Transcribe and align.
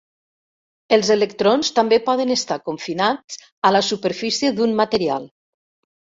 Els 0.95 1.11
electrons 1.15 1.69
també 1.79 1.99
poden 2.07 2.33
estar 2.37 2.57
confinats 2.71 3.39
a 3.69 3.73
la 3.79 3.83
superfície 3.91 4.53
d'un 4.59 4.75
material. 4.83 5.31